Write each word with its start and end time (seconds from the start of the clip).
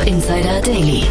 Startup 0.00 0.06
Insider 0.06 0.60
Daily. 0.62 1.02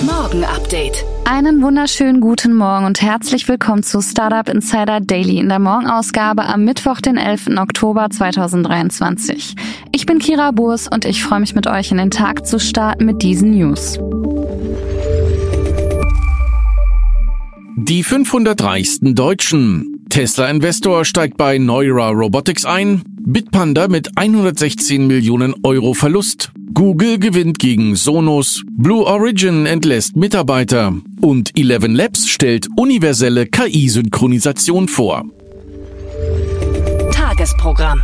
Morgen 0.00 0.44
Update. 0.44 1.04
Einen 1.24 1.60
wunderschönen 1.62 2.20
guten 2.20 2.54
Morgen 2.54 2.86
und 2.86 3.02
herzlich 3.02 3.48
willkommen 3.48 3.82
zu 3.82 4.00
Startup 4.00 4.48
Insider 4.48 5.00
Daily 5.00 5.38
in 5.38 5.48
der 5.48 5.58
Morgenausgabe 5.58 6.44
am 6.44 6.64
Mittwoch, 6.64 7.02
den 7.02 7.18
11. 7.18 7.58
Oktober 7.58 8.08
2023. 8.08 9.54
Ich 9.92 10.06
bin 10.06 10.20
Kira 10.20 10.52
Burs 10.52 10.88
und 10.88 11.04
ich 11.04 11.22
freue 11.22 11.40
mich 11.40 11.54
mit 11.54 11.66
euch 11.66 11.90
in 11.90 11.98
den 11.98 12.10
Tag 12.10 12.46
zu 12.46 12.58
starten 12.58 13.04
mit 13.04 13.22
diesen 13.22 13.50
News. 13.50 13.98
Die 17.76 18.02
500 18.02 18.62
reichsten 18.62 19.14
Deutschen. 19.14 19.97
Tesla-Investor 20.08 21.04
steigt 21.04 21.36
bei 21.36 21.58
Neura 21.58 22.10
Robotics 22.10 22.64
ein. 22.64 23.02
Bitpanda 23.20 23.88
mit 23.88 24.16
116 24.16 25.06
Millionen 25.06 25.54
Euro 25.62 25.94
Verlust. 25.94 26.50
Google 26.72 27.18
gewinnt 27.18 27.58
gegen 27.58 27.94
Sonos. 27.94 28.62
Blue 28.70 29.04
Origin 29.04 29.66
entlässt 29.66 30.16
Mitarbeiter. 30.16 30.94
Und 31.20 31.56
Eleven 31.58 31.94
Labs 31.94 32.28
stellt 32.28 32.68
universelle 32.76 33.46
KI-Synchronisation 33.46 34.88
vor. 34.88 35.24
Tagesprogramm. 37.12 38.02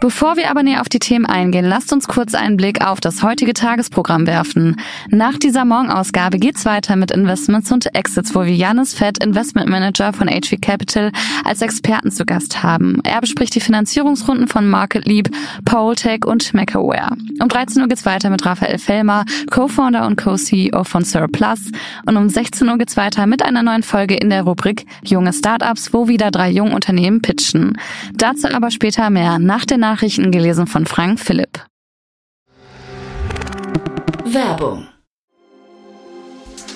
Bevor 0.00 0.36
wir 0.36 0.50
aber 0.50 0.62
näher 0.62 0.82
auf 0.82 0.88
die 0.88 0.98
Themen 0.98 1.24
eingehen, 1.24 1.64
lasst 1.64 1.92
uns 1.92 2.06
kurz 2.06 2.34
einen 2.34 2.56
Blick 2.56 2.84
auf 2.84 3.00
das 3.00 3.22
heutige 3.22 3.54
Tagesprogramm 3.54 4.26
werfen. 4.26 4.76
Nach 5.08 5.38
dieser 5.38 5.64
Morgenausgabe 5.64 6.38
geht's 6.38 6.66
weiter 6.66 6.96
mit 6.96 7.10
Investments 7.10 7.72
und 7.72 7.94
Exits, 7.94 8.34
wo 8.34 8.44
wir 8.44 8.54
Janis 8.54 8.92
Fett, 8.92 9.24
Investment 9.24 9.68
Manager 9.70 10.12
von 10.12 10.28
HV 10.28 10.60
Capital, 10.60 11.12
als 11.44 11.62
Experten 11.62 12.10
zu 12.10 12.26
Gast 12.26 12.62
haben. 12.62 13.00
Er 13.04 13.20
bespricht 13.20 13.54
die 13.54 13.60
Finanzierungsrunden 13.60 14.48
von 14.48 14.68
Market 14.68 15.06
Leap, 15.06 15.30
Poltech 15.64 16.26
und 16.26 16.52
MacAware. 16.52 17.16
Um 17.40 17.48
13 17.48 17.80
Uhr 17.80 17.88
geht's 17.88 18.04
weiter 18.04 18.28
mit 18.28 18.44
Raphael 18.44 18.78
Fellmer, 18.78 19.24
Co-Founder 19.50 20.06
und 20.06 20.16
Co-CEO 20.16 20.84
von 20.84 21.04
Surplus. 21.04 21.70
Und 22.04 22.16
um 22.16 22.28
16 22.28 22.68
Uhr 22.68 22.76
geht's 22.76 22.96
weiter 22.96 23.26
mit 23.26 23.42
einer 23.42 23.62
neuen 23.62 23.82
Folge 23.82 24.16
in 24.16 24.28
der 24.28 24.42
Rubrik 24.42 24.84
Junge 25.04 25.32
Startups, 25.32 25.92
wo 25.92 26.06
wieder 26.06 26.30
drei 26.30 26.50
junge 26.50 26.74
Unternehmen 26.74 27.22
pitchen. 27.22 27.78
Dazu 28.14 28.48
aber 28.48 28.70
später 28.70 29.08
mehr 29.10 29.38
nach 29.38 29.64
der 29.64 29.78
Nachrichten 29.90 30.32
gelesen 30.32 30.66
von 30.66 30.84
Frank 30.84 31.20
Philipp. 31.20 31.64
Werbung. 34.24 34.88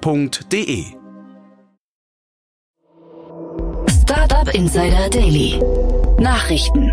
www.startup.de. 0.00 0.84
Startup 3.88 4.54
Insider 4.54 5.08
Daily. 5.10 5.60
Nachrichten. 6.18 6.92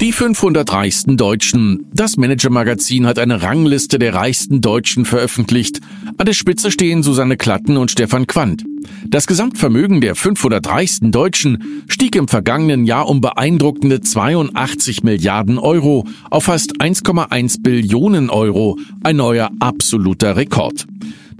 Die 0.00 0.12
500 0.12 0.70
reichsten 0.70 1.16
Deutschen. 1.16 1.86
Das 1.94 2.18
Manager-Magazin 2.18 3.06
hat 3.06 3.18
eine 3.18 3.42
Rangliste 3.42 3.98
der 3.98 4.12
reichsten 4.12 4.60
Deutschen 4.60 5.06
veröffentlicht. 5.06 5.80
An 6.18 6.26
der 6.26 6.34
Spitze 6.34 6.70
stehen 6.70 7.02
Susanne 7.02 7.38
Klatten 7.38 7.78
und 7.78 7.90
Stefan 7.90 8.26
Quandt. 8.26 8.62
Das 9.08 9.26
Gesamtvermögen 9.26 10.02
der 10.02 10.14
500 10.14 10.66
reichsten 10.68 11.12
Deutschen 11.12 11.84
stieg 11.88 12.14
im 12.14 12.28
vergangenen 12.28 12.84
Jahr 12.84 13.08
um 13.08 13.20
beeindruckende 13.22 14.02
82 14.02 15.02
Milliarden 15.02 15.58
Euro 15.58 16.04
auf 16.30 16.44
fast 16.44 16.76
1,1 16.80 17.62
Billionen 17.62 18.28
Euro. 18.28 18.78
Ein 19.02 19.16
neuer 19.16 19.50
absoluter 19.60 20.36
Rekord. 20.36 20.86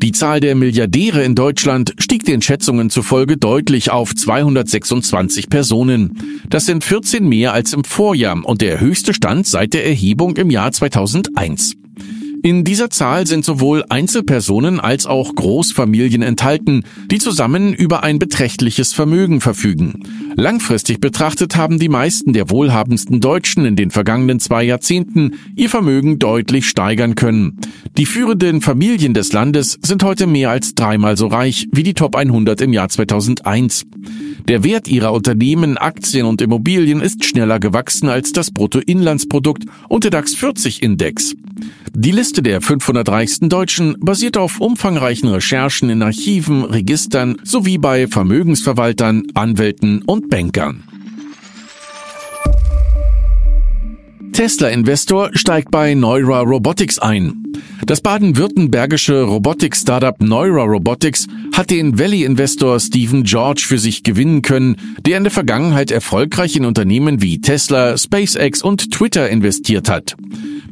Die 0.03 0.13
Zahl 0.13 0.41
der 0.41 0.55
Milliardäre 0.55 1.25
in 1.25 1.35
Deutschland 1.35 1.95
stieg 1.99 2.25
den 2.25 2.43
Schätzungen 2.43 2.91
zufolge 2.91 3.39
deutlich 3.39 3.91
auf 3.91 4.15
226 4.15 5.49
Personen. 5.49 6.43
Das 6.51 6.67
sind 6.67 6.85
14 6.85 7.27
mehr 7.27 7.55
als 7.55 7.73
im 7.73 7.83
Vorjahr 7.83 8.45
und 8.45 8.61
der 8.61 8.81
höchste 8.81 9.15
Stand 9.15 9.47
seit 9.47 9.73
der 9.73 9.87
Erhebung 9.87 10.37
im 10.37 10.51
Jahr 10.51 10.71
2001. 10.71 11.77
In 12.43 12.63
dieser 12.63 12.91
Zahl 12.91 13.27
sind 13.27 13.45
sowohl 13.45 13.85
Einzelpersonen 13.89 14.79
als 14.79 15.07
auch 15.07 15.35
Großfamilien 15.35 16.23
enthalten, 16.23 16.85
die 17.11 17.19
zusammen 17.19 17.73
über 17.73 18.05
ein 18.05 18.19
beträchtliches 18.19 18.93
Vermögen 18.93 19.41
verfügen. 19.41 20.03
Langfristig 20.39 21.01
betrachtet 21.01 21.57
haben 21.57 21.79
die 21.79 21.89
meisten 21.89 22.35
der 22.35 22.51
wohlhabendsten 22.51 23.23
Deutschen 23.23 23.65
in 23.65 23.75
den 23.75 23.91
vergangenen 23.91 24.39
zwei 24.39 24.65
Jahrzehnten 24.65 25.39
ihr 25.57 25.71
Vermögen 25.71 26.19
deutlich 26.19 26.69
steigern 26.69 27.15
können. 27.15 27.59
Die 27.97 28.05
führenden 28.05 28.61
Familien 28.61 29.15
des 29.15 29.33
Landes 29.33 29.79
sind 29.81 30.03
heute 30.03 30.27
mehr 30.27 30.51
als 30.51 30.75
dreimal 30.75 31.17
so 31.17 31.27
reich 31.27 31.69
wie 31.73 31.83
die 31.83 31.95
Top 31.95 32.15
100 32.15 32.61
im 32.61 32.75
Jahr 32.75 32.91
2001. 32.91 33.87
Der 34.47 34.63
Wert 34.63 34.89
ihrer 34.89 35.15
Unternehmen, 35.15 35.79
Aktien 35.79 36.27
und 36.27 36.43
Immobilien 36.43 37.01
ist 37.01 37.25
schneller 37.25 37.59
gewachsen 37.59 38.11
als 38.11 38.33
das 38.33 38.51
Bruttoinlandsprodukt 38.51 39.65
und 39.89 40.05
der 40.05 40.11
DAX 40.11 40.35
40 40.35 40.83
Index. 40.83 41.35
Die 41.95 42.13
Liste 42.13 42.43
der 42.43 42.61
500 42.61 43.09
reichsten 43.09 43.49
Deutschen 43.49 43.97
basiert 44.01 44.37
auf 44.37 44.61
umfangreichen 44.61 45.31
Recherchen 45.31 45.89
in 45.89 46.03
Archiven, 46.03 46.63
Registern 46.63 47.39
sowie 47.43 47.79
bei 47.79 48.07
Vermögensverwaltern, 48.07 49.23
Anwälten 49.33 50.03
und 50.03 50.26
Bankern. 50.29 50.83
Tesla-Investor 54.33 55.31
steigt 55.33 55.71
bei 55.71 55.95
Neura 55.95 56.41
Robotics 56.41 56.99
ein. 56.99 57.55
Das 57.87 58.01
baden-württembergische 58.01 59.23
Robotik-Startup 59.23 60.21
Neura 60.21 60.65
Robotics 60.65 61.27
hat 61.55 61.71
den 61.71 61.99
Valley-Investor 61.99 62.79
Stephen 62.79 63.23
George 63.23 63.65
für 63.67 63.79
sich 63.79 64.03
gewinnen 64.03 64.43
können, 64.43 64.77
der 65.01 65.17
in 65.17 65.25
der 65.25 65.31
Vergangenheit 65.31 65.91
erfolgreich 65.91 66.55
in 66.57 66.67
Unternehmen 66.67 67.23
wie 67.23 67.41
Tesla, 67.41 67.97
SpaceX 67.97 68.63
und 68.63 68.91
Twitter 68.93 69.31
investiert 69.31 69.89
hat. 69.89 70.17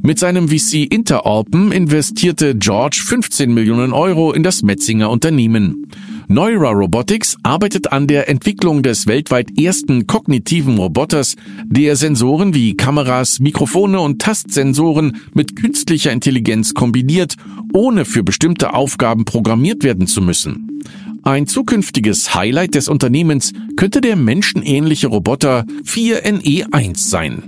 Mit 0.02 0.18
seinem 0.18 0.48
VC 0.48 0.84
Interalpen 0.92 1.72
investierte 1.72 2.54
George 2.54 3.00
15 3.02 3.54
Millionen 3.54 3.94
Euro 3.94 4.32
in 4.32 4.42
das 4.42 4.62
Metzinger 4.62 5.08
Unternehmen. 5.08 5.86
Neura 6.26 6.70
Robotics 6.70 7.36
arbeitet 7.42 7.92
an 7.92 8.06
der 8.06 8.28
Entwicklung 8.28 8.82
des 8.82 9.06
weltweit 9.06 9.58
ersten 9.58 10.06
kognitiven 10.06 10.78
Roboters, 10.78 11.36
der 11.66 11.96
Sensoren 11.96 12.54
wie 12.54 12.76
Kameras, 12.76 13.40
Mikrofone 13.40 14.00
und 14.00 14.22
Tastsensoren 14.22 15.18
mit 15.34 15.54
künstlicher 15.54 16.12
Intelligenz 16.12 16.72
kombiniert, 16.72 17.36
ohne 17.74 18.06
für 18.06 18.22
bestimmte 18.22 18.72
Aufgaben 18.72 19.26
programmiert 19.26 19.84
werden 19.84 20.06
zu 20.06 20.22
müssen. 20.22 20.82
Ein 21.24 21.46
zukünftiges 21.46 22.34
Highlight 22.34 22.74
des 22.74 22.88
Unternehmens 22.88 23.52
könnte 23.76 24.00
der 24.00 24.16
menschenähnliche 24.16 25.08
Roboter 25.08 25.66
4NE1 25.84 26.96
sein. 26.96 27.42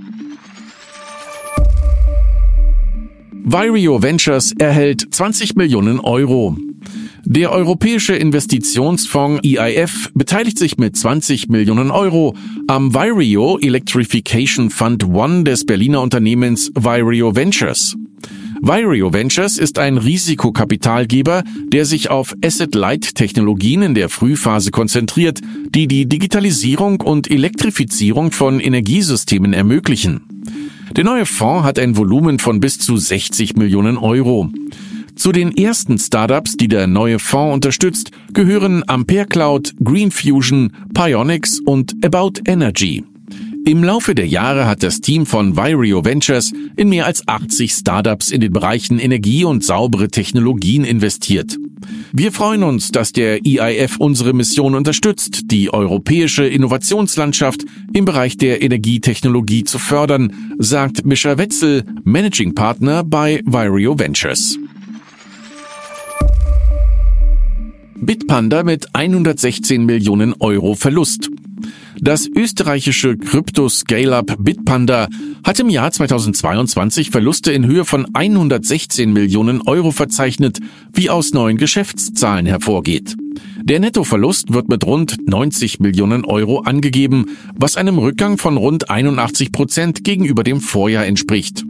Virio 3.48 4.02
Ventures 4.02 4.52
erhält 4.58 5.06
20 5.14 5.56
Millionen 5.56 6.00
Euro. 6.00 6.56
Der 7.28 7.50
Europäische 7.50 8.14
Investitionsfonds 8.14 9.40
EIF 9.44 10.12
beteiligt 10.14 10.60
sich 10.60 10.78
mit 10.78 10.96
20 10.96 11.48
Millionen 11.48 11.90
Euro 11.90 12.36
am 12.68 12.94
Virio 12.94 13.58
Electrification 13.58 14.70
Fund 14.70 15.04
One 15.04 15.42
des 15.42 15.66
Berliner 15.66 16.02
Unternehmens 16.02 16.70
Virio 16.76 17.34
Ventures. 17.34 17.96
Virio 18.62 19.12
Ventures 19.12 19.58
ist 19.58 19.80
ein 19.80 19.98
Risikokapitalgeber, 19.98 21.42
der 21.66 21.84
sich 21.84 22.10
auf 22.10 22.32
Asset-Light-Technologien 22.44 23.82
in 23.82 23.94
der 23.96 24.08
Frühphase 24.08 24.70
konzentriert, 24.70 25.40
die 25.74 25.88
die 25.88 26.06
Digitalisierung 26.06 27.00
und 27.00 27.28
Elektrifizierung 27.28 28.30
von 28.30 28.60
Energiesystemen 28.60 29.52
ermöglichen. 29.52 30.20
Der 30.96 31.02
neue 31.02 31.26
Fonds 31.26 31.64
hat 31.64 31.80
ein 31.80 31.96
Volumen 31.96 32.38
von 32.38 32.60
bis 32.60 32.78
zu 32.78 32.96
60 32.96 33.56
Millionen 33.56 33.96
Euro. 33.96 34.48
Zu 35.16 35.32
den 35.32 35.56
ersten 35.56 35.98
Startups, 35.98 36.58
die 36.58 36.68
der 36.68 36.86
neue 36.86 37.18
Fonds 37.18 37.54
unterstützt, 37.54 38.10
gehören 38.34 38.84
Ampere 38.86 39.24
Cloud, 39.24 39.74
Green 39.82 40.10
Fusion, 40.10 40.72
Pionics 40.92 41.58
und 41.64 41.96
About 42.04 42.42
Energy. 42.46 43.02
Im 43.64 43.82
Laufe 43.82 44.14
der 44.14 44.28
Jahre 44.28 44.66
hat 44.66 44.82
das 44.82 45.00
Team 45.00 45.24
von 45.24 45.56
Virio 45.56 46.04
Ventures 46.04 46.52
in 46.76 46.90
mehr 46.90 47.06
als 47.06 47.26
80 47.26 47.72
Startups 47.72 48.30
in 48.30 48.42
den 48.42 48.52
Bereichen 48.52 48.98
Energie 48.98 49.44
und 49.44 49.64
saubere 49.64 50.08
Technologien 50.08 50.84
investiert. 50.84 51.56
Wir 52.12 52.30
freuen 52.30 52.62
uns, 52.62 52.92
dass 52.92 53.12
der 53.12 53.40
EIF 53.44 53.96
unsere 53.96 54.34
Mission 54.34 54.74
unterstützt, 54.74 55.50
die 55.50 55.72
europäische 55.72 56.46
Innovationslandschaft 56.46 57.64
im 57.94 58.04
Bereich 58.04 58.36
der 58.36 58.62
Energietechnologie 58.62 59.64
zu 59.64 59.78
fördern, 59.78 60.54
sagt 60.58 61.06
Mischa 61.06 61.38
Wetzel, 61.38 61.84
Managing 62.04 62.54
Partner 62.54 63.02
bei 63.02 63.40
Virio 63.46 63.98
Ventures. 63.98 64.58
Bitpanda 67.98 68.62
mit 68.62 68.94
116 68.94 69.84
Millionen 69.84 70.34
Euro 70.40 70.74
Verlust. 70.74 71.30
Das 71.98 72.28
österreichische 72.28 73.16
Krypto-Scale-Up 73.16 74.36
Bitpanda 74.38 75.08
hat 75.42 75.58
im 75.60 75.70
Jahr 75.70 75.90
2022 75.90 77.10
Verluste 77.10 77.52
in 77.52 77.64
Höhe 77.66 77.86
von 77.86 78.06
116 78.12 79.12
Millionen 79.12 79.62
Euro 79.62 79.92
verzeichnet, 79.92 80.60
wie 80.92 81.08
aus 81.08 81.32
neuen 81.32 81.56
Geschäftszahlen 81.56 82.44
hervorgeht. 82.44 83.16
Der 83.64 83.80
Nettoverlust 83.80 84.52
wird 84.52 84.68
mit 84.68 84.84
rund 84.84 85.16
90 85.26 85.80
Millionen 85.80 86.24
Euro 86.24 86.60
angegeben, 86.60 87.36
was 87.54 87.76
einem 87.76 87.98
Rückgang 87.98 88.36
von 88.38 88.58
rund 88.58 88.90
81 88.90 89.52
Prozent 89.52 90.04
gegenüber 90.04 90.44
dem 90.44 90.60
Vorjahr 90.60 91.06
entspricht. 91.06 91.64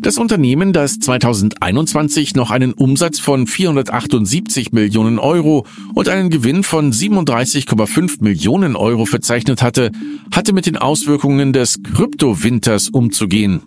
Das 0.00 0.16
Unternehmen, 0.16 0.72
das 0.72 0.98
2021 0.98 2.34
noch 2.34 2.50
einen 2.50 2.72
Umsatz 2.72 3.18
von 3.18 3.46
478 3.46 4.72
Millionen 4.72 5.18
Euro 5.18 5.66
und 5.94 6.08
einen 6.08 6.30
Gewinn 6.30 6.62
von 6.62 6.90
37,5 6.90 8.22
Millionen 8.22 8.76
Euro 8.76 9.04
verzeichnet 9.04 9.62
hatte, 9.62 9.90
hatte 10.32 10.54
mit 10.54 10.64
den 10.64 10.78
Auswirkungen 10.78 11.52
des 11.52 11.82
Kryptowinters 11.82 12.88
umzugehen. 12.88 13.60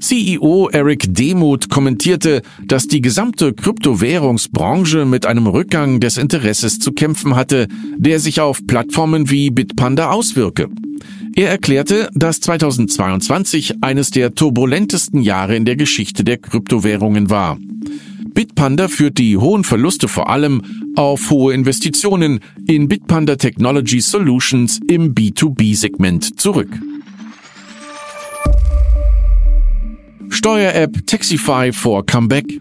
CEO 0.00 0.70
Eric 0.72 1.14
Demuth 1.14 1.68
kommentierte, 1.68 2.40
dass 2.66 2.86
die 2.86 3.02
gesamte 3.02 3.52
Kryptowährungsbranche 3.52 5.04
mit 5.04 5.26
einem 5.26 5.46
Rückgang 5.46 6.00
des 6.00 6.16
Interesses 6.16 6.78
zu 6.78 6.92
kämpfen 6.92 7.36
hatte, 7.36 7.68
der 7.98 8.20
sich 8.20 8.40
auf 8.40 8.66
Plattformen 8.66 9.28
wie 9.28 9.50
Bitpanda 9.50 10.10
auswirke. 10.10 10.70
Er 11.36 11.50
erklärte, 11.50 12.10
dass 12.14 12.40
2022 12.40 13.82
eines 13.82 14.10
der 14.10 14.34
turbulentesten 14.34 15.20
Jahre 15.20 15.56
in 15.56 15.64
der 15.64 15.74
Geschichte 15.74 16.22
der 16.22 16.38
Kryptowährungen 16.38 17.28
war. 17.28 17.58
Bitpanda 18.34 18.86
führt 18.88 19.18
die 19.18 19.36
hohen 19.36 19.64
Verluste 19.64 20.06
vor 20.06 20.28
allem 20.30 20.62
auf 20.94 21.30
hohe 21.30 21.52
Investitionen 21.52 22.40
in 22.66 22.86
Bitpanda 22.86 23.34
Technology 23.36 24.00
Solutions 24.00 24.80
im 24.88 25.14
B2B-Segment 25.14 26.40
zurück. 26.40 26.70
Steuer-App 30.28 31.06
Taxify 31.06 31.72
for 31.72 32.06
Comeback 32.06 32.60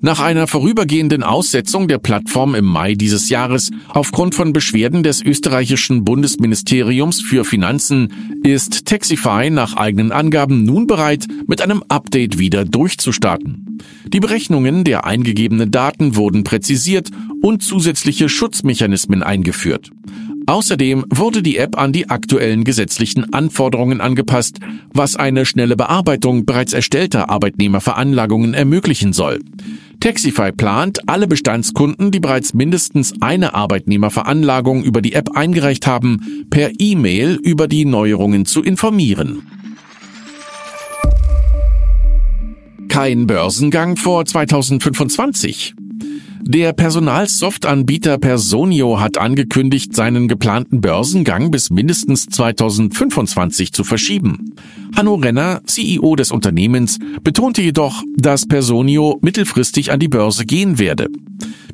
nach 0.00 0.20
einer 0.20 0.46
vorübergehenden 0.46 1.22
Aussetzung 1.22 1.88
der 1.88 1.98
Plattform 1.98 2.54
im 2.54 2.64
Mai 2.64 2.94
dieses 2.94 3.28
Jahres 3.28 3.70
aufgrund 3.88 4.34
von 4.34 4.52
Beschwerden 4.52 5.02
des 5.02 5.22
österreichischen 5.22 6.04
Bundesministeriums 6.04 7.20
für 7.20 7.44
Finanzen 7.44 8.40
ist 8.42 8.86
Taxify 8.86 9.50
nach 9.50 9.76
eigenen 9.76 10.12
Angaben 10.12 10.64
nun 10.64 10.86
bereit, 10.86 11.26
mit 11.46 11.60
einem 11.60 11.82
Update 11.88 12.38
wieder 12.38 12.64
durchzustarten. 12.64 13.78
Die 14.06 14.20
Berechnungen 14.20 14.84
der 14.84 15.04
eingegebenen 15.04 15.70
Daten 15.70 16.16
wurden 16.16 16.44
präzisiert 16.44 17.10
und 17.42 17.62
zusätzliche 17.62 18.28
Schutzmechanismen 18.28 19.22
eingeführt. 19.22 19.90
Außerdem 20.46 21.04
wurde 21.10 21.42
die 21.42 21.58
App 21.58 21.78
an 21.78 21.92
die 21.92 22.10
aktuellen 22.10 22.64
gesetzlichen 22.64 23.32
Anforderungen 23.32 24.00
angepasst, 24.00 24.58
was 24.92 25.16
eine 25.16 25.46
schnelle 25.46 25.76
Bearbeitung 25.76 26.44
bereits 26.44 26.72
erstellter 26.72 27.30
Arbeitnehmerveranlagungen 27.30 28.54
ermöglichen 28.54 29.12
soll. 29.12 29.40
Taxify 30.00 30.50
plant, 30.50 31.08
alle 31.08 31.26
Bestandskunden, 31.26 32.10
die 32.10 32.20
bereits 32.20 32.54
mindestens 32.54 33.12
eine 33.20 33.54
Arbeitnehmerveranlagung 33.54 34.82
über 34.82 35.02
die 35.02 35.12
App 35.12 35.36
eingereicht 35.36 35.86
haben, 35.86 36.46
per 36.48 36.70
E-Mail 36.78 37.38
über 37.42 37.68
die 37.68 37.84
Neuerungen 37.84 38.46
zu 38.46 38.62
informieren. 38.62 39.42
Kein 42.88 43.26
Börsengang 43.26 43.96
vor 43.96 44.24
2025. 44.24 45.74
Der 46.52 46.72
Personalsoftanbieter 46.72 48.18
Personio 48.18 48.98
hat 48.98 49.18
angekündigt, 49.18 49.94
seinen 49.94 50.26
geplanten 50.26 50.80
Börsengang 50.80 51.52
bis 51.52 51.70
mindestens 51.70 52.26
2025 52.26 53.72
zu 53.72 53.84
verschieben. 53.84 54.56
Hanno 54.96 55.14
Renner, 55.14 55.62
CEO 55.66 56.16
des 56.16 56.32
Unternehmens, 56.32 56.98
betonte 57.22 57.62
jedoch, 57.62 58.02
dass 58.16 58.48
Personio 58.48 59.20
mittelfristig 59.22 59.92
an 59.92 60.00
die 60.00 60.08
Börse 60.08 60.44
gehen 60.44 60.80
werde. 60.80 61.06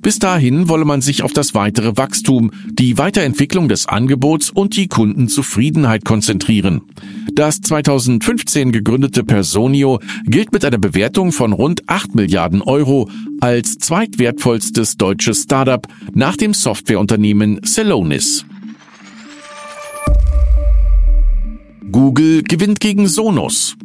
Bis 0.07 0.21
dahin 0.21 0.69
wolle 0.69 0.85
man 0.85 1.01
sich 1.01 1.25
auf 1.25 1.33
das 1.33 1.53
weitere 1.53 1.97
Wachstum, 1.97 2.53
die 2.71 2.97
Weiterentwicklung 2.97 3.69
des 3.69 3.89
Angebots 3.89 4.51
und 4.51 4.77
die 4.77 4.87
Kundenzufriedenheit 4.87 6.05
konzentrieren. 6.05 6.83
Das 7.35 7.61
2015 7.61 8.71
gegründete 8.71 9.25
Personio 9.25 9.99
gilt 10.25 10.53
mit 10.53 10.65
einer 10.65 10.79
Bewertung 10.79 11.33
von 11.33 11.53
rund 11.53 11.89
8 11.89 12.15
Milliarden 12.15 12.63
Euro 12.63 13.11
als 13.41 13.79
zweitwertvollstes 13.79 14.97
deutsches 14.97 15.43
Startup 15.43 15.85
nach 16.15 16.37
dem 16.37 16.55
Softwareunternehmen 16.55 17.65
Celonis. 17.65 18.47
Google 21.91 22.45
gewinnt 22.45 22.79
gegen 22.79 23.09
Sonos. 23.09 23.77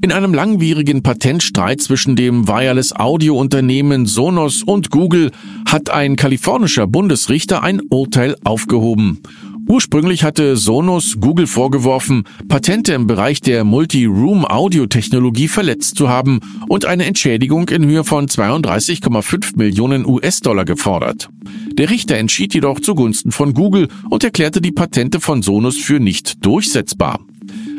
In 0.00 0.12
einem 0.12 0.32
langwierigen 0.32 1.02
Patentstreit 1.02 1.80
zwischen 1.80 2.16
dem 2.16 2.46
Wireless-Audio-Unternehmen 2.46 4.06
Sonos 4.06 4.62
und 4.62 4.90
Google 4.90 5.30
hat 5.66 5.90
ein 5.90 6.16
kalifornischer 6.16 6.86
Bundesrichter 6.86 7.62
ein 7.62 7.80
Urteil 7.90 8.36
aufgehoben. 8.44 9.20
Ursprünglich 9.68 10.24
hatte 10.24 10.56
Sonos 10.56 11.18
Google 11.20 11.46
vorgeworfen, 11.46 12.24
Patente 12.48 12.94
im 12.94 13.06
Bereich 13.06 13.42
der 13.42 13.64
Multi-Room-Audio-Technologie 13.64 15.48
verletzt 15.48 15.96
zu 15.96 16.08
haben 16.08 16.40
und 16.68 16.86
eine 16.86 17.04
Entschädigung 17.04 17.68
in 17.68 17.84
Höhe 17.84 18.02
von 18.02 18.28
32,5 18.28 19.58
Millionen 19.58 20.06
US-Dollar 20.06 20.64
gefordert. 20.64 21.28
Der 21.72 21.90
Richter 21.90 22.16
entschied 22.16 22.54
jedoch 22.54 22.80
zugunsten 22.80 23.30
von 23.30 23.52
Google 23.52 23.88
und 24.08 24.24
erklärte 24.24 24.62
die 24.62 24.72
Patente 24.72 25.20
von 25.20 25.42
Sonos 25.42 25.76
für 25.76 26.00
nicht 26.00 26.46
durchsetzbar. 26.46 27.20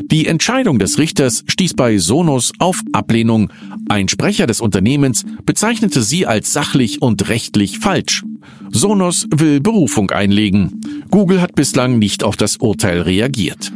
Die 0.04 0.28
Entscheidung 0.28 0.80
des 0.80 0.98
Richters 0.98 1.44
stieß 1.48 1.74
bei 1.74 1.98
Sonos 1.98 2.52
auf 2.60 2.82
Ablehnung. 2.94 3.52
Ein 3.90 4.08
Sprecher 4.08 4.48
des 4.48 4.62
Unternehmens 4.62 5.26
bezeichnete 5.46 6.02
sie 6.02 6.26
als 6.26 6.54
sachlich 6.54 7.02
und 7.02 7.30
rechtlich 7.30 7.80
falsch. 7.80 8.24
Sonos 8.72 9.28
will 9.36 9.60
Berufung 9.60 10.12
einlegen. 10.12 10.82
Google 11.12 11.42
hat 11.42 11.56
bislang 11.56 12.00
nicht 12.00 12.24
auf 12.24 12.38
das 12.38 12.58
Urteil 12.58 13.02
reagiert. 13.02 13.72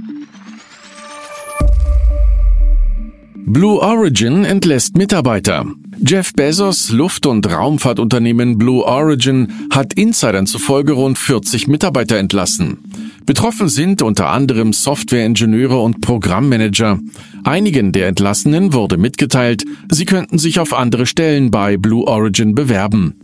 Blue 3.46 3.80
Origin 3.82 4.46
entlässt 4.46 4.96
Mitarbeiter. 4.98 5.66
Jeff 6.06 6.34
Bezos 6.34 6.90
Luft- 6.90 7.26
und 7.26 7.50
Raumfahrtunternehmen 7.50 8.58
Blue 8.58 8.84
Origin 8.84 9.68
hat 9.72 9.94
Insidern 9.94 10.48
zufolge 10.48 10.94
rund 10.94 11.18
40 11.18 11.68
Mitarbeiter 11.68 12.18
entlassen. 12.18 12.80
Betroffen 13.26 13.70
sind 13.70 14.02
unter 14.02 14.30
anderem 14.30 14.74
Softwareingenieure 14.74 15.80
und 15.80 16.02
Programmmanager. 16.02 17.00
Einigen 17.44 17.92
der 17.92 18.08
Entlassenen 18.08 18.74
wurde 18.74 18.98
mitgeteilt, 18.98 19.64
sie 19.90 20.06
könnten 20.06 20.38
sich 20.38 20.60
auf 20.60 20.74
andere 20.74 21.06
Stellen 21.06 21.50
bei 21.50 21.78
Blue 21.78 22.06
Origin 22.06 22.54
bewerben. 22.54 23.16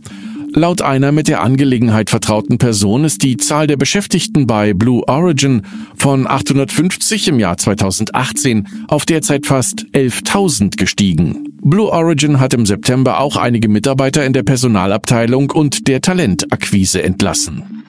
Laut 0.52 0.82
einer 0.82 1.12
mit 1.12 1.28
der 1.28 1.42
Angelegenheit 1.42 2.10
vertrauten 2.10 2.58
Person 2.58 3.04
ist 3.04 3.22
die 3.22 3.36
Zahl 3.36 3.68
der 3.68 3.76
Beschäftigten 3.76 4.48
bei 4.48 4.74
Blue 4.74 5.06
Origin 5.06 5.62
von 5.94 6.26
850 6.26 7.28
im 7.28 7.38
Jahr 7.38 7.56
2018 7.56 8.66
auf 8.88 9.06
derzeit 9.06 9.46
fast 9.46 9.86
11.000 9.92 10.76
gestiegen. 10.76 11.54
Blue 11.62 11.88
Origin 11.88 12.40
hat 12.40 12.52
im 12.54 12.66
September 12.66 13.20
auch 13.20 13.36
einige 13.36 13.68
Mitarbeiter 13.68 14.24
in 14.24 14.32
der 14.32 14.42
Personalabteilung 14.42 15.50
und 15.50 15.86
der 15.86 16.00
Talentakquise 16.00 17.00
entlassen. 17.02 17.79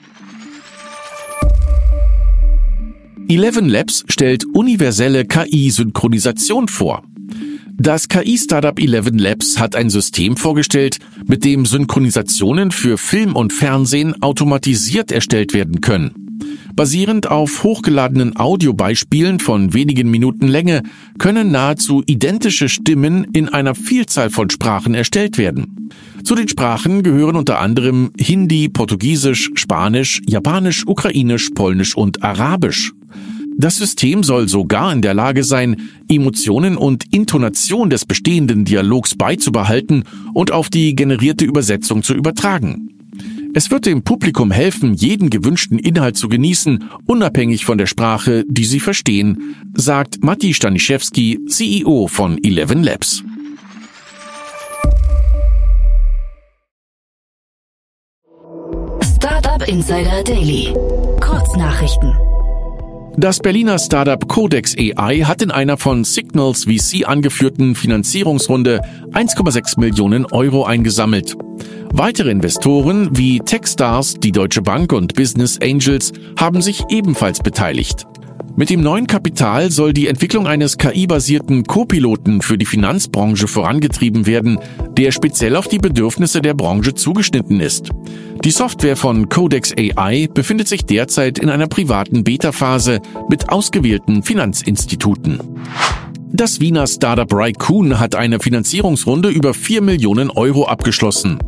Eleven 3.34 3.70
Labs 3.70 4.04
stellt 4.10 4.44
universelle 4.52 5.24
KI-Synchronisation 5.24 6.68
vor. 6.68 7.02
Das 7.78 8.06
KI-Startup 8.06 8.78
Eleven 8.78 9.18
Labs 9.18 9.58
hat 9.58 9.74
ein 9.74 9.88
System 9.88 10.36
vorgestellt, 10.36 10.98
mit 11.26 11.42
dem 11.42 11.64
Synchronisationen 11.64 12.72
für 12.72 12.98
Film 12.98 13.34
und 13.34 13.54
Fernsehen 13.54 14.22
automatisiert 14.22 15.10
erstellt 15.10 15.54
werden 15.54 15.80
können. 15.80 16.10
Basierend 16.76 17.30
auf 17.30 17.64
hochgeladenen 17.64 18.36
Audiobeispielen 18.36 19.40
von 19.40 19.72
wenigen 19.72 20.10
Minuten 20.10 20.46
Länge 20.46 20.82
können 21.18 21.50
nahezu 21.50 22.02
identische 22.04 22.68
Stimmen 22.68 23.24
in 23.32 23.48
einer 23.48 23.74
Vielzahl 23.74 24.28
von 24.28 24.50
Sprachen 24.50 24.92
erstellt 24.92 25.38
werden. 25.38 25.90
Zu 26.22 26.34
den 26.34 26.48
Sprachen 26.48 27.02
gehören 27.02 27.36
unter 27.36 27.60
anderem 27.60 28.12
Hindi, 28.18 28.68
Portugiesisch, 28.68 29.50
Spanisch, 29.54 30.20
Japanisch, 30.26 30.86
Ukrainisch, 30.86 31.48
Polnisch 31.54 31.96
und 31.96 32.22
Arabisch. 32.22 32.92
Das 33.58 33.76
System 33.76 34.22
soll 34.22 34.48
sogar 34.48 34.92
in 34.92 35.02
der 35.02 35.14
Lage 35.14 35.44
sein, 35.44 35.90
Emotionen 36.08 36.76
und 36.76 37.12
Intonation 37.12 37.90
des 37.90 38.04
bestehenden 38.04 38.64
Dialogs 38.64 39.14
beizubehalten 39.14 40.04
und 40.34 40.50
auf 40.50 40.70
die 40.70 40.94
generierte 40.94 41.44
Übersetzung 41.44 42.02
zu 42.02 42.14
übertragen. 42.14 42.88
Es 43.54 43.70
wird 43.70 43.84
dem 43.84 44.02
Publikum 44.02 44.50
helfen, 44.50 44.94
jeden 44.94 45.28
gewünschten 45.28 45.78
Inhalt 45.78 46.16
zu 46.16 46.30
genießen, 46.30 46.88
unabhängig 47.06 47.66
von 47.66 47.76
der 47.76 47.86
Sprache, 47.86 48.44
die 48.48 48.64
sie 48.64 48.80
verstehen, 48.80 49.54
sagt 49.74 50.24
Matti 50.24 50.54
Staniszewski, 50.54 51.38
CEO 51.48 52.06
von 52.06 52.42
Eleven 52.42 52.82
Labs. 52.82 53.22
Startup 59.02 59.68
Insider 59.68 60.24
Daily. 60.24 60.74
Kurznachrichten. 61.20 62.31
Das 63.18 63.40
Berliner 63.40 63.78
Startup 63.78 64.26
Codex 64.26 64.74
AI 64.78 65.20
hat 65.24 65.42
in 65.42 65.50
einer 65.50 65.76
von 65.76 66.02
Signals 66.02 66.64
VC 66.64 67.06
angeführten 67.06 67.74
Finanzierungsrunde 67.74 68.80
1,6 69.12 69.78
Millionen 69.78 70.24
Euro 70.26 70.64
eingesammelt. 70.64 71.36
Weitere 71.92 72.30
Investoren 72.30 73.10
wie 73.12 73.40
Techstars, 73.40 74.14
die 74.14 74.32
Deutsche 74.32 74.62
Bank 74.62 74.94
und 74.94 75.14
Business 75.14 75.58
Angels 75.62 76.12
haben 76.38 76.62
sich 76.62 76.84
ebenfalls 76.88 77.40
beteiligt. 77.40 78.06
Mit 78.54 78.68
dem 78.68 78.82
neuen 78.82 79.06
Kapital 79.06 79.70
soll 79.70 79.94
die 79.94 80.08
Entwicklung 80.08 80.46
eines 80.46 80.76
KI-basierten 80.76 81.64
Co-Piloten 81.64 82.42
für 82.42 82.58
die 82.58 82.66
Finanzbranche 82.66 83.48
vorangetrieben 83.48 84.26
werden, 84.26 84.58
der 84.96 85.10
speziell 85.10 85.56
auf 85.56 85.68
die 85.68 85.78
Bedürfnisse 85.78 86.42
der 86.42 86.52
Branche 86.52 86.92
zugeschnitten 86.92 87.60
ist. 87.60 87.88
Die 88.44 88.50
Software 88.50 88.96
von 88.96 89.30
Codex 89.30 89.72
AI 89.76 90.28
befindet 90.32 90.68
sich 90.68 90.84
derzeit 90.84 91.38
in 91.38 91.48
einer 91.48 91.66
privaten 91.66 92.24
Beta-Phase 92.24 93.00
mit 93.30 93.48
ausgewählten 93.48 94.22
Finanzinstituten. 94.22 95.40
Das 96.34 96.60
Wiener 96.60 96.86
Startup 96.86 97.30
Raikun 97.32 98.00
hat 98.00 98.14
eine 98.14 98.38
Finanzierungsrunde 98.38 99.30
über 99.30 99.54
4 99.54 99.82
Millionen 99.82 100.30
Euro 100.30 100.66
abgeschlossen. 100.66 101.38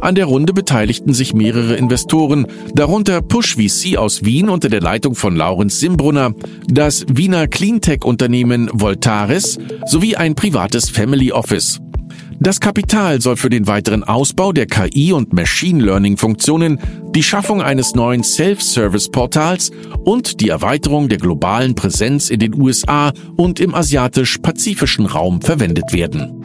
An 0.00 0.14
der 0.14 0.26
Runde 0.26 0.52
beteiligten 0.52 1.14
sich 1.14 1.34
mehrere 1.34 1.74
Investoren, 1.76 2.46
darunter 2.74 3.22
Push 3.22 3.56
VC 3.56 3.96
aus 3.96 4.24
Wien 4.24 4.48
unter 4.48 4.68
der 4.68 4.80
Leitung 4.80 5.14
von 5.14 5.36
Laurens 5.36 5.80
Simbrunner, 5.80 6.34
das 6.68 7.06
Wiener 7.08 7.48
Cleantech-Unternehmen 7.48 8.68
Voltaris 8.72 9.58
sowie 9.86 10.16
ein 10.16 10.34
privates 10.34 10.90
Family 10.90 11.32
Office. 11.32 11.80
Das 12.38 12.60
Kapital 12.60 13.22
soll 13.22 13.36
für 13.36 13.48
den 13.48 13.66
weiteren 13.66 14.04
Ausbau 14.04 14.52
der 14.52 14.66
KI- 14.66 15.12
und 15.12 15.32
Machine 15.32 15.82
Learning-Funktionen, 15.82 16.78
die 17.14 17.22
Schaffung 17.22 17.62
eines 17.62 17.94
neuen 17.94 18.22
Self-Service-Portals 18.22 19.70
und 20.04 20.40
die 20.42 20.50
Erweiterung 20.50 21.08
der 21.08 21.18
globalen 21.18 21.74
Präsenz 21.74 22.28
in 22.28 22.38
den 22.38 22.60
USA 22.60 23.12
und 23.36 23.58
im 23.58 23.74
asiatisch-pazifischen 23.74 25.06
Raum 25.06 25.40
verwendet 25.40 25.94
werden. 25.94 26.44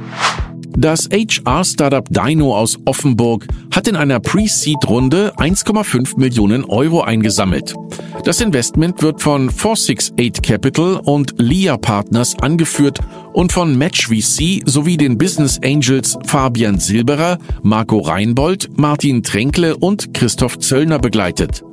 Das 0.78 1.10
HR-Startup 1.12 2.08
Dino 2.10 2.56
aus 2.56 2.78
Offenburg 2.86 3.46
hat 3.74 3.88
in 3.88 3.96
einer 3.96 4.20
Pre-Seed-Runde 4.20 5.34
1,5 5.38 6.18
Millionen 6.18 6.66
Euro 6.66 7.01
eingesammelt. 7.01 7.75
Das 8.24 8.42
Investment 8.42 9.01
wird 9.01 9.22
von 9.22 9.50
468 9.50 10.42
Capital 10.42 11.01
und 11.04 11.36
Lia 11.38 11.78
Partners 11.78 12.36
angeführt 12.40 13.00
und 13.34 13.51
von 13.51 13.78
Match 13.78 14.08
VC 14.08 14.62
sowie 14.66 14.98
den 14.98 15.18
Business 15.18 15.60
Angels 15.63 16.18
Fabian 16.25 16.80
Silberer, 16.80 17.38
Marco 17.63 18.00
Reinbold, 18.00 18.78
Martin 18.78 19.24
Tränkle 19.24 19.75
und 19.78 20.13
Christoph 20.13 20.60
Zöllner 20.60 21.00
begleitet. 21.00 21.63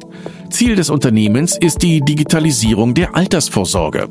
Ziel 0.51 0.77
des 0.77 0.91
Unternehmens 0.91 1.57
ist 1.59 1.83
die 1.83 2.01
Digitalisierung 2.01 2.95
der 2.95 3.15
Altersvorsorge. 3.15 4.09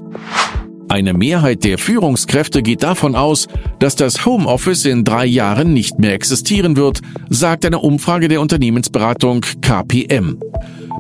Eine 0.90 1.14
Mehrheit 1.14 1.66
der 1.66 1.78
Führungskräfte 1.78 2.62
geht 2.62 2.82
davon 2.82 3.16
aus, 3.16 3.48
dass 3.80 3.98
das 3.98 4.26
Homeoffice 4.26 4.86
in 4.86 5.04
drei 5.04 5.26
Jahren 5.26 5.74
nicht 5.74 6.00
mehr 6.00 6.14
existieren 6.14 6.78
wird, 6.78 7.02
sagt 7.30 7.66
eine 7.66 7.80
Umfrage 7.80 8.30
der 8.30 8.40
Unternehmensberatung 8.40 9.42
KPM. 9.62 10.40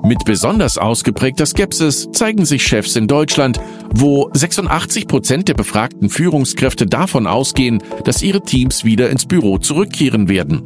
Mit 0.03 0.25
besonders 0.25 0.77
ausgeprägter 0.77 1.45
Skepsis 1.45 2.09
zeigen 2.11 2.45
sich 2.45 2.63
Chefs 2.63 2.97
in 2.97 3.07
Deutschland, 3.07 3.59
wo 3.89 4.29
86 4.33 5.07
Prozent 5.07 5.47
der 5.47 5.53
befragten 5.53 6.09
Führungskräfte 6.09 6.85
davon 6.85 7.25
ausgehen, 7.25 7.81
dass 8.03 8.21
ihre 8.21 8.41
Teams 8.41 8.83
wieder 8.83 9.09
ins 9.09 9.25
Büro 9.25 9.57
zurückkehren 9.57 10.27
werden. 10.27 10.63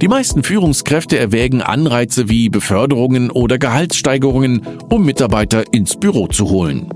Die 0.00 0.08
meisten 0.08 0.42
Führungskräfte 0.42 1.18
erwägen 1.18 1.62
Anreize 1.62 2.28
wie 2.28 2.48
Beförderungen 2.48 3.30
oder 3.30 3.58
Gehaltssteigerungen, 3.58 4.62
um 4.88 5.04
Mitarbeiter 5.04 5.64
ins 5.72 5.96
Büro 5.96 6.28
zu 6.28 6.48
holen. 6.48 6.88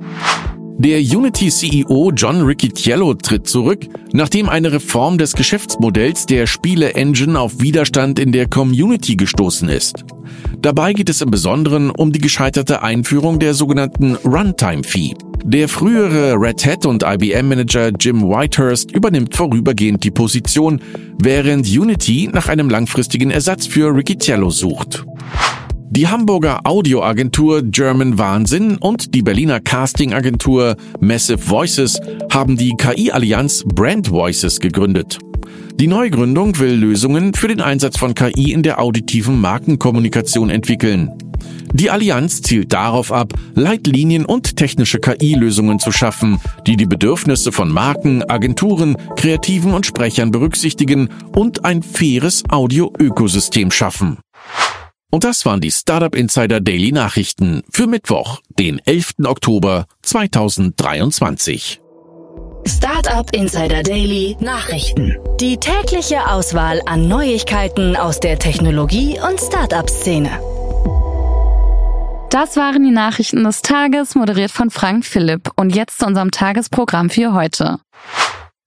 Der 0.79 0.99
Unity-CEO 0.99 2.13
John 2.15 2.43
Riccitiello 2.43 3.15
tritt 3.15 3.49
zurück, 3.49 3.87
nachdem 4.13 4.51
eine 4.51 4.73
Reform 4.73 5.17
des 5.17 5.33
Geschäftsmodells 5.33 6.27
der 6.27 6.47
Spiele-Engine 6.47 7.41
auf 7.41 7.61
Widerstand 7.61 8.19
in 8.19 8.31
der 8.31 8.47
Community 8.47 9.17
gestoßen 9.17 9.71
ist. 9.71 10.05
Dabei 10.61 10.93
geht 10.93 11.09
es 11.09 11.23
im 11.23 11.31
Besonderen 11.31 11.89
um 11.89 12.13
die 12.13 12.19
gescheiterte 12.19 12.83
Einführung 12.83 13.39
der 13.39 13.55
sogenannten 13.55 14.17
Runtime-Fee. 14.17 15.15
Der 15.45 15.69
frühere 15.71 16.35
Red 16.35 16.67
Hat 16.67 16.85
und 16.85 17.03
IBM-Manager 17.05 17.93
Jim 17.99 18.23
Whitehurst 18.23 18.91
übernimmt 18.91 19.35
vorübergehend 19.35 20.05
die 20.05 20.11
Position, 20.11 20.83
während 21.19 21.67
Unity 21.67 22.29
nach 22.31 22.49
einem 22.49 22.69
langfristigen 22.69 23.31
Ersatz 23.31 23.67
für 23.67 23.95
Riccitiello 23.95 24.51
sucht. 24.51 25.07
Die 25.91 26.09
Hamburger 26.09 26.61
Audioagentur 26.65 27.63
German 27.63 28.19
Wahnsinn 28.19 28.77
und 28.77 29.15
die 29.15 29.23
Berliner 29.23 29.61
Castingagentur 29.61 30.77
Massive 31.01 31.39
Voices 31.39 32.01
haben 32.31 32.57
die 32.57 32.75
KI-Allianz 32.77 33.65
Brand 33.65 34.11
Voices 34.11 34.61
gegründet. 34.61 35.19
Die 35.77 35.87
Neugründung 35.87 36.59
will 36.59 36.75
Lösungen 36.75 37.35
für 37.35 37.49
den 37.49 37.61
Einsatz 37.61 37.99
von 37.99 38.15
KI 38.15 38.53
in 38.53 38.63
der 38.63 38.81
auditiven 38.81 39.41
Markenkommunikation 39.41 40.51
entwickeln. 40.51 41.11
Die 41.73 41.91
Allianz 41.91 42.43
zielt 42.43 42.73
darauf 42.73 43.13
ab, 43.13 43.33
Leitlinien 43.55 44.25
und 44.25 44.57
technische 44.57 44.99
KI-Lösungen 44.99 45.79
zu 45.79 45.93
schaffen, 45.93 46.41
die 46.67 46.77
die 46.77 46.87
Bedürfnisse 46.87 47.53
von 47.53 47.71
Marken, 47.71 48.23
Agenturen, 48.29 48.97
Kreativen 49.17 49.75
und 49.75 49.87
Sprechern 49.87 50.31
berücksichtigen 50.31 51.11
und 51.35 51.65
ein 51.65 51.83
faires 51.83 52.45
Audio-Ökosystem 52.49 53.71
schaffen. 53.71 54.19
Und 55.11 55.25
das 55.25 55.47
waren 55.47 55.61
die 55.61 55.71
Startup 55.71 56.15
Insider 56.15 56.61
Daily 56.61 56.93
Nachrichten 56.93 57.63
für 57.71 57.87
Mittwoch, 57.87 58.41
den 58.59 58.81
11. 58.85 59.15
Oktober 59.25 59.87
2023. 60.03 61.81
Startup 62.67 63.33
Insider 63.33 63.83
Daily 63.83 64.37
Nachrichten. 64.41 65.17
Die 65.41 65.57
tägliche 65.57 66.29
Auswahl 66.29 66.83
an 66.87 67.07
Neuigkeiten 67.07 67.95
aus 67.95 68.19
der 68.19 68.39
Technologie- 68.41 69.21
und 69.21 69.41
Startup-Szene. 69.41 70.41
Das 72.31 72.57
waren 72.57 72.83
die 72.83 72.91
Nachrichten 72.91 73.45
des 73.45 73.63
Tages, 73.63 74.17
moderiert 74.17 74.51
von 74.51 74.71
Frank 74.71 75.07
Philipp. 75.07 75.53
Und 75.55 75.75
jetzt 75.75 76.01
zu 76.01 76.07
unserem 76.07 76.33
Tagesprogramm 76.33 77.09
für 77.09 77.33
heute. 77.33 77.79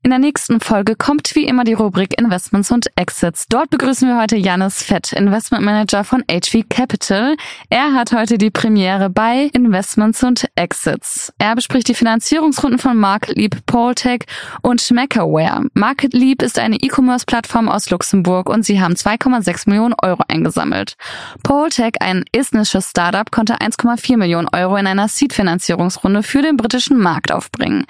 In 0.02 0.12
der 0.12 0.20
nächsten 0.20 0.62
Folge 0.62 0.96
kommt 0.96 1.36
wie 1.36 1.44
immer 1.44 1.66
die 1.66 1.74
Rubrik 1.74 2.18
Investments 2.18 2.72
und 2.72 2.88
Exits. 2.96 3.48
Dort 3.50 3.70
begrüßen 3.70 4.08
wir 4.08 4.18
heute 4.18 4.38
Janis 4.38 4.82
Fett, 4.82 5.12
Investment 5.12 5.66
Manager 5.66 6.06
von 6.06 6.24
HV 6.32 6.64
Capital. 6.70 7.36
Er 7.70 7.94
hat 7.94 8.14
heute 8.14 8.38
die 8.38 8.50
Premiere 8.50 9.10
bei 9.10 9.50
Investments 9.52 10.24
und 10.24 10.48
Exits. 10.56 11.34
Er 11.38 11.54
bespricht 11.54 11.90
die 11.90 11.96
Finanzierungsrunden 11.96 12.80
von 12.80 12.96
MarketLeap, 12.96 13.66
Poltech 13.66 14.24
und 14.62 14.90
Macaware. 14.92 15.66
MarketLeap 15.74 16.44
ist 16.44 16.60
eine 16.60 16.78
E-Commerce-Plattform 16.78 17.68
aus 17.68 17.90
Luxemburg 17.90 18.48
und 18.48 18.64
sie 18.64 18.80
haben 18.80 18.94
2,6 18.94 19.68
Millionen 19.68 19.96
Euro 20.02 20.24
eingesammelt. 20.30 20.96
Poltech, 21.44 21.96
ein 22.00 22.24
estnisches 22.32 22.92
Startup, 22.92 23.30
konnte 23.30 23.56
1,4 23.56 24.16
Millionen 24.16 24.48
Euro 24.54 24.78
in 24.78 24.88
einer 24.88 25.10
Seed-Finanzierungsrunde 25.10 26.24
für 26.24 26.42
den 26.42 26.56
britischen 26.56 26.98
Markt 27.00 27.34
aufbringen. 27.34 27.86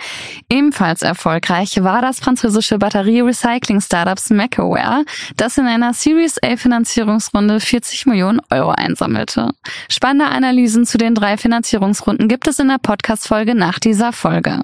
Ebenfalls 0.51 1.03
erfolgreich 1.03 1.83
war 1.83 2.01
das 2.01 2.19
französische 2.19 2.79
Batterie-Recycling-Startups 2.79 4.31
Macaware, 4.31 5.05
das 5.37 5.59
in 5.59 5.67
einer 5.67 5.93
Series 5.93 6.41
A 6.43 6.57
Finanzierungsrunde 6.57 7.59
40 7.59 8.07
Millionen 8.07 8.41
Euro 8.49 8.71
einsammelte. 8.71 9.51
Spannende 9.89 10.25
Analysen 10.25 10.87
zu 10.87 10.97
den 10.97 11.13
drei 11.13 11.37
Finanzierungsrunden 11.37 12.27
gibt 12.27 12.47
es 12.47 12.57
in 12.57 12.67
der 12.67 12.79
Podcast-Folge 12.79 13.53
nach 13.53 13.77
dieser 13.77 14.11
Folge. 14.11 14.63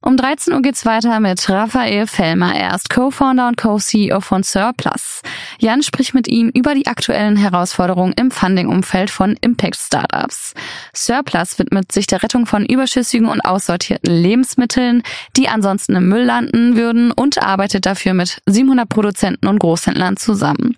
Um 0.00 0.16
13 0.16 0.54
Uhr 0.54 0.62
geht's 0.62 0.86
weiter 0.86 1.18
mit 1.18 1.50
Raphael 1.50 2.06
Fellmer. 2.06 2.54
Er 2.54 2.72
ist 2.72 2.88
Co-Founder 2.88 3.48
und 3.48 3.56
Co-CEO 3.56 4.20
von 4.20 4.44
Surplus. 4.44 5.22
Jan 5.58 5.82
spricht 5.82 6.14
mit 6.14 6.28
ihm 6.28 6.50
über 6.50 6.76
die 6.76 6.86
aktuellen 6.86 7.34
Herausforderungen 7.36 8.12
im 8.12 8.30
Funding-Umfeld 8.30 9.10
von 9.10 9.36
Impact-Startups. 9.40 10.54
Surplus 10.94 11.58
widmet 11.58 11.90
sich 11.90 12.06
der 12.06 12.22
Rettung 12.22 12.46
von 12.46 12.64
überschüssigen 12.64 13.26
und 13.26 13.40
aussortierten 13.40 14.14
Lebensmitteln, 14.14 15.02
die 15.36 15.48
ansonsten 15.48 15.96
im 15.96 16.08
Müll 16.08 16.22
landen 16.22 16.76
würden 16.76 17.10
und 17.10 17.42
arbeitet 17.42 17.84
dafür 17.84 18.14
mit 18.14 18.40
700 18.46 18.88
Produzenten 18.88 19.48
und 19.48 19.58
Großhändlern 19.58 20.16
zusammen. 20.16 20.76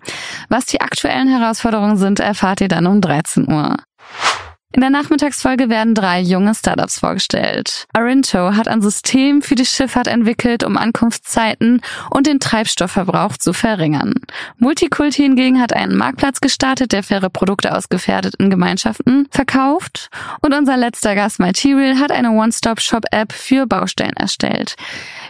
Was 0.49 0.65
die 0.65 0.81
aktuellen 0.81 1.27
Herausforderungen 1.27 1.97
sind, 1.97 2.19
erfahrt 2.19 2.61
ihr 2.61 2.69
dann 2.69 2.87
um 2.87 3.01
13 3.01 3.47
Uhr. 3.47 3.77
In 4.73 4.79
der 4.79 4.89
Nachmittagsfolge 4.89 5.69
werden 5.69 5.95
drei 5.95 6.21
junge 6.21 6.55
Startups 6.55 6.99
vorgestellt. 6.99 7.87
Arinto 7.91 8.55
hat 8.55 8.69
ein 8.69 8.81
System 8.81 9.41
für 9.41 9.55
die 9.55 9.65
Schifffahrt 9.65 10.07
entwickelt, 10.07 10.63
um 10.63 10.77
Ankunftszeiten 10.77 11.81
und 12.09 12.25
den 12.25 12.39
Treibstoffverbrauch 12.39 13.35
zu 13.35 13.51
verringern. 13.51 14.13
Multikulti 14.59 15.23
hingegen 15.23 15.59
hat 15.59 15.73
einen 15.73 15.97
Marktplatz 15.97 16.39
gestartet, 16.39 16.93
der 16.93 17.03
faire 17.03 17.29
Produkte 17.29 17.75
aus 17.75 17.89
gefährdeten 17.89 18.49
Gemeinschaften 18.49 19.27
verkauft. 19.29 20.09
Und 20.41 20.53
unser 20.53 20.77
letzter 20.77 21.15
Gast 21.15 21.39
Material 21.39 21.99
hat 21.99 22.11
eine 22.11 22.31
One-Stop-Shop-App 22.31 23.33
für 23.33 23.67
Baustellen 23.67 24.15
erstellt. 24.15 24.75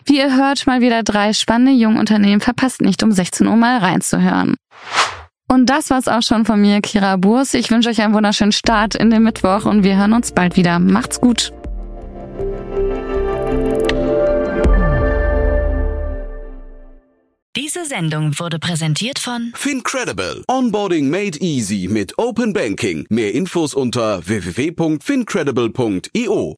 Wie 0.05 0.19
ihr 0.19 0.35
hört, 0.35 0.67
mal 0.67 0.81
wieder 0.81 1.01
drei 1.01 1.33
spannende 1.33 1.71
junge 1.71 1.99
Unternehmen. 1.99 2.41
Verpasst 2.41 2.81
nicht, 2.81 3.01
um 3.01 3.11
16 3.11 3.47
Uhr 3.47 3.55
mal 3.55 3.79
reinzuhören. 3.79 4.55
Und 5.51 5.65
das 5.65 5.89
war's 5.89 6.07
auch 6.07 6.21
schon 6.21 6.45
von 6.45 6.61
mir, 6.61 6.79
Kira 6.79 7.17
Burs. 7.17 7.53
Ich 7.53 7.69
wünsche 7.71 7.89
euch 7.89 8.01
einen 8.01 8.13
wunderschönen 8.13 8.53
Start 8.53 8.95
in 8.95 9.09
den 9.09 9.23
Mittwoch 9.23 9.65
und 9.65 9.83
wir 9.83 9.97
hören 9.97 10.13
uns 10.13 10.31
bald 10.31 10.55
wieder. 10.55 10.79
Macht's 10.79 11.19
gut. 11.19 11.51
Diese 17.57 17.83
Sendung 17.83 18.39
wurde 18.39 18.59
präsentiert 18.59 19.19
von 19.19 19.51
Fincredible. 19.53 20.45
Onboarding 20.47 21.09
made 21.09 21.37
easy 21.41 21.89
mit 21.91 22.17
Open 22.17 22.53
Banking. 22.53 23.05
Mehr 23.09 23.33
Infos 23.33 23.73
unter 23.73 24.25
www.fincredible.io. 24.25 26.55